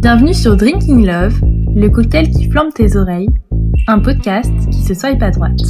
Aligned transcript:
Bienvenue 0.00 0.32
sur 0.32 0.56
Drinking 0.56 1.04
Love, 1.04 1.42
le 1.76 1.90
cocktail 1.90 2.30
qui 2.30 2.48
flambe 2.48 2.72
tes 2.72 2.96
oreilles, 2.96 3.28
un 3.86 4.00
podcast 4.00 4.50
qui 4.72 4.82
se 4.82 4.94
swipe 4.94 5.22
à 5.22 5.30
droite. 5.30 5.60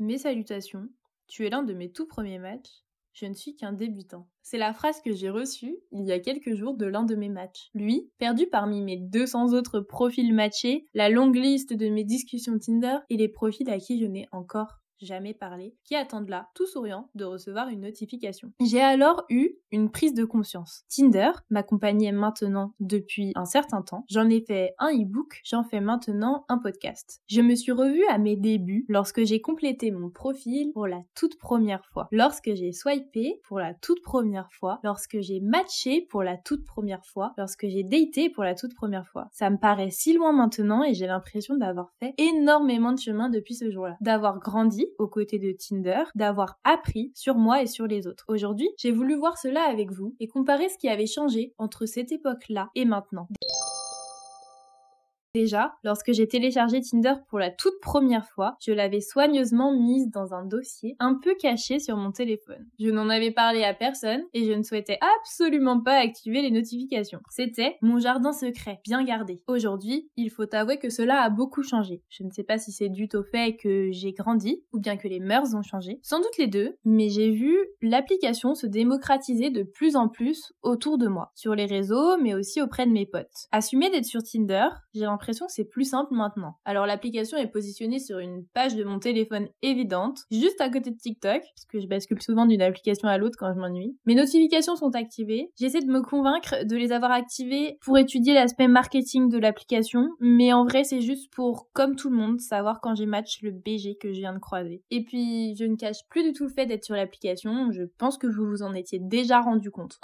Mes 0.00 0.18
salutations, 0.18 0.88
tu 1.28 1.46
es 1.46 1.50
l'un 1.50 1.62
de 1.62 1.74
mes 1.74 1.92
tout 1.92 2.08
premiers 2.08 2.40
matchs. 2.40 2.82
Je 3.12 3.26
ne 3.26 3.34
suis 3.34 3.54
qu'un 3.54 3.72
débutant. 3.72 4.26
C'est 4.42 4.58
la 4.58 4.74
phrase 4.74 5.00
que 5.00 5.14
j'ai 5.14 5.30
reçue 5.30 5.76
il 5.92 6.04
y 6.04 6.10
a 6.10 6.18
quelques 6.18 6.56
jours 6.56 6.76
de 6.76 6.86
l'un 6.86 7.04
de 7.04 7.14
mes 7.14 7.28
matchs. 7.28 7.70
Lui, 7.72 8.10
perdu 8.18 8.48
parmi 8.48 8.80
mes 8.80 8.96
200 8.96 9.52
autres 9.52 9.78
profils 9.78 10.34
matchés, 10.34 10.86
la 10.92 11.08
longue 11.08 11.36
liste 11.36 11.72
de 11.72 11.88
mes 11.88 12.02
discussions 12.02 12.58
Tinder 12.58 12.96
et 13.10 13.16
les 13.16 13.28
profils 13.28 13.70
à 13.70 13.78
qui 13.78 14.00
je 14.00 14.06
n'ai 14.06 14.26
encore 14.32 14.79
jamais 15.00 15.34
parlé, 15.34 15.74
qui 15.84 15.96
attendent 15.96 16.28
là, 16.28 16.48
tout 16.54 16.66
souriant, 16.66 17.08
de 17.14 17.24
recevoir 17.24 17.68
une 17.68 17.80
notification. 17.80 18.52
J'ai 18.60 18.80
alors 18.80 19.24
eu 19.28 19.50
une 19.72 19.90
prise 19.90 20.14
de 20.14 20.24
conscience. 20.24 20.84
Tinder 20.88 21.30
m'accompagnait 21.50 22.12
maintenant 22.12 22.74
depuis 22.80 23.32
un 23.34 23.44
certain 23.44 23.82
temps. 23.82 24.04
J'en 24.08 24.28
ai 24.28 24.40
fait 24.40 24.74
un 24.78 24.90
e-book, 24.90 25.40
j'en 25.44 25.62
fais 25.62 25.80
maintenant 25.80 26.44
un 26.48 26.58
podcast. 26.58 27.22
Je 27.28 27.40
me 27.40 27.54
suis 27.54 27.72
revue 27.72 28.04
à 28.08 28.18
mes 28.18 28.36
débuts 28.36 28.84
lorsque 28.88 29.24
j'ai 29.24 29.40
complété 29.40 29.90
mon 29.90 30.10
profil 30.10 30.72
pour 30.72 30.86
la 30.86 31.00
toute 31.14 31.38
première 31.38 31.84
fois, 31.86 32.08
lorsque 32.10 32.54
j'ai 32.54 32.72
swipé 32.72 33.40
pour 33.44 33.58
la 33.58 33.74
toute 33.74 34.02
première 34.02 34.50
fois, 34.52 34.80
lorsque 34.82 35.20
j'ai 35.20 35.40
matché 35.40 36.06
pour 36.10 36.22
la 36.22 36.36
toute 36.36 36.64
première 36.64 37.04
fois, 37.04 37.32
lorsque 37.38 37.68
j'ai 37.68 37.82
daté 37.82 38.30
pour 38.30 38.44
la 38.44 38.54
toute 38.54 38.74
première 38.74 39.06
fois. 39.06 39.28
Ça 39.32 39.50
me 39.50 39.58
paraît 39.58 39.90
si 39.90 40.12
loin 40.12 40.32
maintenant 40.32 40.82
et 40.84 40.94
j'ai 40.94 41.06
l'impression 41.06 41.56
d'avoir 41.56 41.92
fait 41.98 42.14
énormément 42.18 42.92
de 42.92 42.98
chemin 42.98 43.28
depuis 43.28 43.54
ce 43.54 43.70
jour-là, 43.70 43.96
d'avoir 44.00 44.38
grandi 44.38 44.86
aux 44.98 45.08
côtés 45.08 45.38
de 45.38 45.52
Tinder, 45.52 46.04
d'avoir 46.14 46.58
appris 46.64 47.12
sur 47.14 47.36
moi 47.36 47.62
et 47.62 47.66
sur 47.66 47.86
les 47.86 48.06
autres. 48.06 48.24
Aujourd'hui, 48.28 48.68
j'ai 48.76 48.92
voulu 48.92 49.16
voir 49.16 49.38
cela 49.38 49.62
avec 49.62 49.90
vous 49.90 50.14
et 50.20 50.28
comparer 50.28 50.68
ce 50.68 50.78
qui 50.78 50.88
avait 50.88 51.06
changé 51.06 51.54
entre 51.58 51.86
cette 51.86 52.12
époque-là 52.12 52.70
et 52.74 52.84
maintenant. 52.84 53.28
Déjà, 55.32 55.74
lorsque 55.84 56.12
j'ai 56.12 56.26
téléchargé 56.26 56.80
Tinder 56.80 57.14
pour 57.28 57.38
la 57.38 57.50
toute 57.50 57.78
première 57.80 58.26
fois, 58.26 58.56
je 58.60 58.72
l'avais 58.72 59.00
soigneusement 59.00 59.72
mise 59.72 60.10
dans 60.10 60.34
un 60.34 60.44
dossier 60.44 60.96
un 60.98 61.14
peu 61.14 61.36
caché 61.36 61.78
sur 61.78 61.96
mon 61.96 62.10
téléphone. 62.10 62.66
Je 62.80 62.90
n'en 62.90 63.08
avais 63.08 63.30
parlé 63.30 63.62
à 63.62 63.72
personne 63.72 64.24
et 64.34 64.44
je 64.44 64.52
ne 64.52 64.64
souhaitais 64.64 64.98
absolument 65.20 65.80
pas 65.80 65.94
activer 65.94 66.42
les 66.42 66.50
notifications. 66.50 67.20
C'était 67.30 67.76
mon 67.80 68.00
jardin 68.00 68.32
secret, 68.32 68.80
bien 68.84 69.04
gardé. 69.04 69.40
Aujourd'hui, 69.46 70.10
il 70.16 70.30
faut 70.30 70.52
avouer 70.52 70.78
que 70.78 70.90
cela 70.90 71.22
a 71.22 71.30
beaucoup 71.30 71.62
changé. 71.62 72.02
Je 72.08 72.24
ne 72.24 72.30
sais 72.30 72.42
pas 72.42 72.58
si 72.58 72.72
c'est 72.72 72.88
dû 72.88 73.08
au 73.14 73.22
fait 73.22 73.56
que 73.56 73.92
j'ai 73.92 74.12
grandi 74.12 74.64
ou 74.72 74.80
bien 74.80 74.96
que 74.96 75.06
les 75.06 75.20
mœurs 75.20 75.54
ont 75.54 75.62
changé. 75.62 76.00
Sans 76.02 76.18
doute 76.18 76.38
les 76.38 76.48
deux, 76.48 76.74
mais 76.84 77.08
j'ai 77.08 77.30
vu 77.30 77.56
l'application 77.82 78.56
se 78.56 78.66
démocratiser 78.66 79.50
de 79.50 79.62
plus 79.62 79.94
en 79.94 80.08
plus 80.08 80.52
autour 80.62 80.98
de 80.98 81.06
moi, 81.06 81.30
sur 81.36 81.54
les 81.54 81.66
réseaux, 81.66 82.16
mais 82.20 82.34
aussi 82.34 82.60
auprès 82.60 82.86
de 82.86 82.90
mes 82.90 83.06
potes. 83.06 83.46
Assumer 83.52 83.90
d'être 83.90 84.06
sur 84.06 84.24
Tinder, 84.24 84.66
j'ai 84.92 85.06
l'impression 85.20 85.46
que 85.46 85.52
c'est 85.52 85.68
plus 85.68 85.84
simple 85.84 86.14
maintenant. 86.14 86.56
Alors 86.64 86.86
l'application 86.86 87.36
est 87.36 87.46
positionnée 87.46 87.98
sur 87.98 88.18
une 88.18 88.46
page 88.54 88.74
de 88.74 88.84
mon 88.84 88.98
téléphone 88.98 89.48
évidente, 89.60 90.20
juste 90.30 90.60
à 90.60 90.70
côté 90.70 90.90
de 90.90 90.96
TikTok, 90.96 91.42
puisque 91.54 91.82
je 91.82 91.86
bascule 91.86 92.22
souvent 92.22 92.46
d'une 92.46 92.62
application 92.62 93.06
à 93.06 93.18
l'autre 93.18 93.36
quand 93.38 93.52
je 93.52 93.58
m'ennuie. 93.58 93.96
Mes 94.06 94.14
notifications 94.14 94.76
sont 94.76 94.94
activées. 94.94 95.50
J'essaie 95.58 95.80
de 95.80 95.90
me 95.90 96.00
convaincre 96.00 96.64
de 96.64 96.76
les 96.76 96.92
avoir 96.92 97.12
activées 97.12 97.76
pour 97.82 97.98
étudier 97.98 98.32
l'aspect 98.32 98.68
marketing 98.68 99.28
de 99.28 99.38
l'application, 99.38 100.08
mais 100.20 100.54
en 100.54 100.64
vrai 100.64 100.84
c'est 100.84 101.02
juste 101.02 101.30
pour, 101.32 101.68
comme 101.74 101.96
tout 101.96 102.08
le 102.08 102.16
monde, 102.16 102.40
savoir 102.40 102.80
quand 102.80 102.94
j'ai 102.94 103.06
match 103.06 103.40
le 103.42 103.50
BG 103.50 103.98
que 104.00 104.12
je 104.12 104.20
viens 104.20 104.32
de 104.32 104.38
croiser. 104.38 104.82
Et 104.90 105.04
puis 105.04 105.54
je 105.56 105.64
ne 105.64 105.76
cache 105.76 106.08
plus 106.08 106.22
du 106.22 106.32
tout 106.32 106.44
le 106.44 106.50
fait 106.50 106.64
d'être 106.64 106.84
sur 106.84 106.94
l'application, 106.94 107.70
je 107.72 107.82
pense 107.98 108.16
que 108.16 108.26
vous 108.26 108.46
vous 108.46 108.62
en 108.62 108.74
étiez 108.74 108.98
déjà 108.98 109.40
rendu 109.40 109.70
compte. 109.70 109.98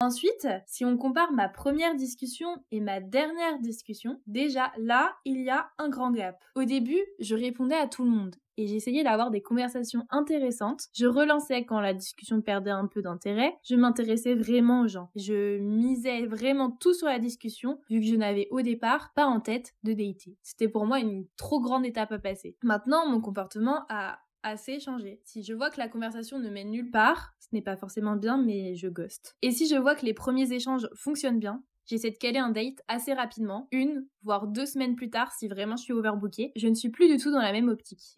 Ensuite, 0.00 0.46
si 0.66 0.84
on 0.84 0.96
compare 0.96 1.32
ma 1.32 1.48
première 1.48 1.96
discussion 1.96 2.62
et 2.70 2.80
ma 2.80 3.00
dernière 3.00 3.58
discussion, 3.58 4.20
déjà 4.28 4.72
là, 4.78 5.16
il 5.24 5.42
y 5.42 5.50
a 5.50 5.70
un 5.78 5.88
grand 5.88 6.12
gap. 6.12 6.40
Au 6.54 6.62
début, 6.62 7.02
je 7.18 7.34
répondais 7.34 7.74
à 7.74 7.88
tout 7.88 8.04
le 8.04 8.10
monde 8.10 8.36
et 8.58 8.66
j'essayais 8.68 9.02
d'avoir 9.02 9.30
des 9.30 9.40
conversations 9.40 10.04
intéressantes. 10.10 10.86
Je 10.92 11.06
relançais 11.06 11.64
quand 11.64 11.80
la 11.80 11.94
discussion 11.94 12.42
perdait 12.42 12.70
un 12.70 12.86
peu 12.86 13.02
d'intérêt. 13.02 13.56
Je 13.64 13.74
m'intéressais 13.76 14.34
vraiment 14.34 14.82
aux 14.82 14.88
gens. 14.88 15.10
Je 15.16 15.58
misais 15.58 16.26
vraiment 16.26 16.70
tout 16.70 16.92
sur 16.92 17.06
la 17.06 17.18
discussion 17.18 17.80
vu 17.88 18.00
que 18.00 18.06
je 18.06 18.16
n'avais 18.16 18.48
au 18.50 18.60
départ 18.62 19.12
pas 19.14 19.26
en 19.26 19.40
tête 19.40 19.74
de 19.84 19.92
dater. 19.92 20.36
C'était 20.42 20.68
pour 20.68 20.86
moi 20.86 20.98
une 20.98 21.26
trop 21.36 21.60
grande 21.60 21.86
étape 21.86 22.12
à 22.12 22.18
passer. 22.18 22.56
Maintenant, 22.62 23.08
mon 23.08 23.20
comportement 23.20 23.84
a 23.88 24.18
assez 24.42 24.80
changé. 24.80 25.20
Si 25.24 25.42
je 25.42 25.52
vois 25.52 25.70
que 25.70 25.78
la 25.78 25.88
conversation 25.88 26.38
ne 26.38 26.50
mène 26.50 26.70
nulle 26.70 26.90
part, 26.90 27.34
ce 27.40 27.48
n'est 27.52 27.62
pas 27.62 27.76
forcément 27.76 28.16
bien, 28.16 28.38
mais 28.38 28.74
je 28.74 28.88
ghost. 28.88 29.36
Et 29.42 29.50
si 29.50 29.68
je 29.68 29.76
vois 29.76 29.94
que 29.94 30.06
les 30.06 30.14
premiers 30.14 30.52
échanges 30.52 30.88
fonctionnent 30.94 31.40
bien, 31.40 31.62
j'essaie 31.86 32.10
de 32.10 32.18
caler 32.18 32.38
un 32.38 32.50
date 32.50 32.82
assez 32.88 33.14
rapidement, 33.14 33.68
une, 33.72 34.06
voire 34.22 34.46
deux 34.46 34.66
semaines 34.66 34.96
plus 34.96 35.10
tard 35.10 35.32
si 35.32 35.48
vraiment 35.48 35.76
je 35.76 35.84
suis 35.84 35.92
overbookée. 35.92 36.52
Je 36.56 36.68
ne 36.68 36.74
suis 36.74 36.90
plus 36.90 37.08
du 37.08 37.16
tout 37.16 37.30
dans 37.30 37.40
la 37.40 37.52
même 37.52 37.68
optique. 37.68 38.16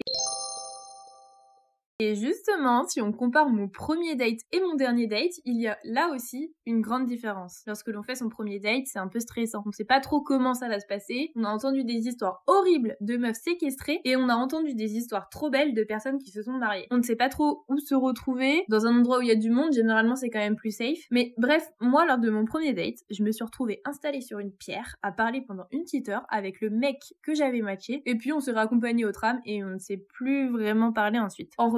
Et 2.00 2.15
justement, 2.15 2.84
si 2.88 3.03
on 3.03 3.12
compare 3.12 3.50
mon 3.50 3.69
premier 3.69 4.16
date 4.16 4.38
et 4.53 4.61
mon 4.61 4.75
dernier 4.75 5.06
date, 5.06 5.33
il 5.44 5.61
y 5.61 5.66
a 5.66 5.77
là 5.84 6.09
aussi 6.09 6.55
une 6.65 6.81
grande 6.81 7.05
différence. 7.05 7.62
Lorsque 7.66 7.88
l'on 7.88 8.03
fait 8.03 8.15
son 8.15 8.31
premier 8.31 8.59
date, 8.59 8.87
c'est 8.87 8.99
un 8.99 9.06
peu 9.06 9.21
stressant. 9.21 9.62
On 9.66 9.69
ne 9.69 9.75
sait 9.75 9.84
pas 9.84 10.00
trop 10.00 10.22
comment 10.22 10.55
ça 10.55 10.69
va 10.69 10.81
se 10.81 10.87
passer. 10.87 11.31
On 11.37 11.44
a 11.44 11.50
entendu 11.50 11.84
des 11.84 12.09
histoires 12.09 12.43
horribles 12.47 12.97
de 13.03 13.19
meufs 13.19 13.37
séquestrées 13.37 14.00
et 14.05 14.16
on 14.16 14.31
a 14.31 14.34
entendu 14.34 14.75
des 14.75 14.97
histoires 14.97 15.28
trop 15.28 15.50
belles 15.50 15.75
de 15.75 15.84
personnes 15.84 16.16
qui 16.16 16.31
se 16.31 16.43
sont 16.43 16.53
mariées. 16.53 16.87
On 16.91 16.97
ne 16.97 17.03
sait 17.03 17.16
pas 17.16 17.28
trop 17.28 17.66
où 17.69 17.78
se 17.78 17.94
retrouver. 17.94 18.65
Dans 18.71 18.87
un 18.87 18.99
endroit 18.99 19.19
où 19.19 19.21
il 19.22 19.28
y 19.28 19.32
a 19.32 19.37
du 19.37 19.50
monde, 19.50 19.75
généralement 19.75 20.17
c'est 20.17 20.31
quand 20.31 20.38
même 20.38 20.56
plus 20.56 20.75
safe. 20.75 21.00
Mais 21.11 21.34
bref, 21.37 21.69
moi 21.81 22.06
lors 22.06 22.19
de 22.19 22.31
mon 22.31 22.47
premier 22.47 22.72
date, 22.72 22.97
je 23.11 23.22
me 23.22 23.31
suis 23.31 23.44
retrouvée 23.44 23.82
installée 23.84 24.22
sur 24.22 24.38
une 24.38 24.53
pierre 24.53 24.97
à 25.03 25.12
parler 25.12 25.43
pendant 25.47 25.65
une 25.71 25.82
petite 25.82 26.09
heure 26.09 26.25
avec 26.31 26.62
le 26.62 26.71
mec 26.71 26.97
que 27.22 27.34
j'avais 27.34 27.61
matché 27.61 28.03
et 28.06 28.15
puis 28.15 28.32
on 28.32 28.41
s'est 28.41 28.53
raccompagné 28.53 29.05
au 29.05 29.12
tram 29.12 29.38
et 29.44 29.62
on 29.62 29.69
ne 29.69 29.78
s'est 29.78 29.99
plus 29.99 30.49
vraiment 30.49 30.93
parlé 30.93 31.19
ensuite. 31.19 31.53
En 31.59 31.69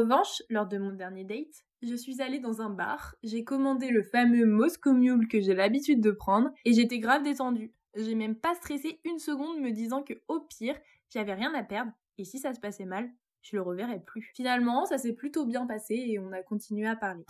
lors 0.48 0.66
de 0.66 0.78
mon 0.78 0.92
dernier 0.92 1.24
date, 1.24 1.64
je 1.82 1.94
suis 1.94 2.22
allée 2.22 2.38
dans 2.38 2.60
un 2.60 2.70
bar, 2.70 3.16
j'ai 3.22 3.44
commandé 3.44 3.90
le 3.90 4.02
fameux 4.02 4.46
Moscow 4.46 4.92
Mule 4.92 5.28
que 5.28 5.40
j'ai 5.40 5.54
l'habitude 5.54 6.00
de 6.00 6.10
prendre 6.10 6.50
et 6.64 6.72
j'étais 6.72 6.98
grave 6.98 7.22
détendue. 7.22 7.72
J'ai 7.96 8.14
même 8.14 8.36
pas 8.36 8.54
stressé 8.54 9.00
une 9.04 9.18
seconde 9.18 9.60
me 9.60 9.70
disant 9.70 10.02
que 10.02 10.14
au 10.28 10.40
pire, 10.40 10.76
j'avais 11.10 11.34
rien 11.34 11.52
à 11.54 11.62
perdre 11.62 11.92
et 12.18 12.24
si 12.24 12.38
ça 12.38 12.54
se 12.54 12.60
passait 12.60 12.84
mal, 12.84 13.10
je 13.42 13.56
le 13.56 13.62
reverrais 13.62 14.00
plus. 14.00 14.30
Finalement, 14.34 14.86
ça 14.86 14.98
s'est 14.98 15.12
plutôt 15.14 15.44
bien 15.44 15.66
passé 15.66 15.94
et 15.94 16.18
on 16.18 16.32
a 16.32 16.42
continué 16.42 16.86
à 16.86 16.96
parler. 16.96 17.24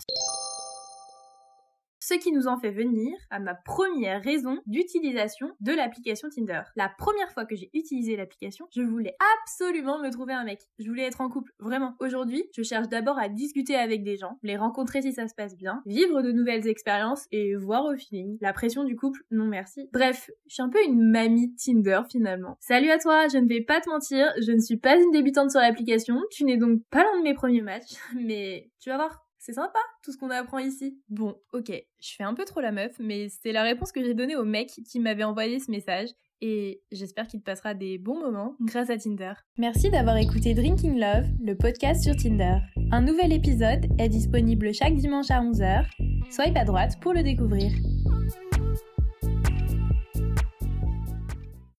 Ce 2.05 2.15
qui 2.15 2.33
nous 2.33 2.47
en 2.47 2.57
fait 2.57 2.71
venir 2.71 3.17
à 3.29 3.39
ma 3.39 3.55
première 3.55 4.21
raison 4.21 4.59
d'utilisation 4.65 5.51
de 5.61 5.71
l'application 5.71 6.27
Tinder. 6.27 6.63
La 6.75 6.89
première 6.89 7.31
fois 7.31 7.45
que 7.45 7.55
j'ai 7.55 7.69
utilisé 7.73 8.17
l'application, 8.17 8.67
je 8.75 8.81
voulais 8.81 9.15
absolument 9.39 9.99
me 9.99 10.09
trouver 10.09 10.33
un 10.33 10.43
mec. 10.43 10.59
Je 10.79 10.89
voulais 10.89 11.05
être 11.05 11.21
en 11.21 11.29
couple, 11.29 11.53
vraiment. 11.59 11.95
Aujourd'hui, 12.01 12.43
je 12.53 12.61
cherche 12.61 12.89
d'abord 12.89 13.17
à 13.17 13.29
discuter 13.29 13.77
avec 13.77 14.03
des 14.03 14.17
gens, 14.17 14.37
les 14.43 14.57
rencontrer 14.57 15.01
si 15.01 15.13
ça 15.13 15.29
se 15.29 15.33
passe 15.33 15.55
bien, 15.55 15.81
vivre 15.85 16.21
de 16.21 16.33
nouvelles 16.33 16.67
expériences 16.67 17.25
et 17.31 17.55
voir 17.55 17.85
au 17.85 17.95
feeling. 17.95 18.37
La 18.41 18.51
pression 18.51 18.83
du 18.83 18.97
couple, 18.97 19.21
non 19.31 19.45
merci. 19.45 19.87
Bref, 19.93 20.29
je 20.47 20.55
suis 20.55 20.61
un 20.61 20.69
peu 20.69 20.83
une 20.85 21.09
mamie 21.09 21.55
Tinder 21.55 22.01
finalement. 22.11 22.57
Salut 22.59 22.89
à 22.89 22.97
toi, 22.97 23.29
je 23.29 23.37
ne 23.37 23.47
vais 23.47 23.61
pas 23.61 23.79
te 23.79 23.89
mentir, 23.89 24.29
je 24.45 24.51
ne 24.51 24.59
suis 24.59 24.75
pas 24.75 24.97
une 24.97 25.11
débutante 25.11 25.51
sur 25.51 25.61
l'application, 25.61 26.19
tu 26.31 26.43
n'es 26.43 26.57
donc 26.57 26.81
pas 26.89 27.05
l'un 27.05 27.19
de 27.19 27.23
mes 27.23 27.33
premiers 27.33 27.61
matchs, 27.61 27.93
mais 28.13 28.69
tu 28.81 28.89
vas 28.89 28.97
voir, 28.97 29.23
c'est 29.43 29.53
sympa 29.53 29.79
tout 30.03 30.13
ce 30.13 30.17
qu'on 30.17 30.29
apprend 30.29 30.59
ici. 30.59 30.97
Bon, 31.09 31.35
ok, 31.51 31.69
je 31.69 32.15
fais 32.15 32.23
un 32.23 32.33
peu 32.33 32.45
trop 32.45 32.61
la 32.61 32.71
meuf, 32.71 32.93
mais 32.99 33.27
c'est 33.27 33.51
la 33.51 33.63
réponse 33.63 33.91
que 33.91 34.01
j'ai 34.01 34.13
donnée 34.13 34.37
au 34.37 34.45
mec 34.45 34.69
qui 34.69 34.99
m'avait 35.01 35.25
envoyé 35.25 35.59
ce 35.59 35.69
message 35.69 36.07
et 36.39 36.81
j'espère 36.93 37.27
qu'il 37.27 37.41
passera 37.41 37.73
des 37.73 37.97
bons 37.97 38.19
moments 38.19 38.55
grâce 38.61 38.89
à 38.89 38.97
Tinder. 38.97 39.33
Merci 39.57 39.89
d'avoir 39.89 40.15
écouté 40.15 40.53
Drinking 40.53 40.97
Love, 40.97 41.25
le 41.41 41.55
podcast 41.55 42.03
sur 42.03 42.15
Tinder. 42.15 42.57
Un 42.91 43.01
nouvel 43.01 43.33
épisode 43.33 43.85
est 43.99 44.09
disponible 44.09 44.73
chaque 44.73 44.95
dimanche 44.95 45.29
à 45.29 45.41
11h. 45.41 45.87
Swipe 46.29 46.55
à 46.55 46.63
droite 46.63 46.99
pour 47.01 47.13
le 47.13 47.21
découvrir. 47.21 47.71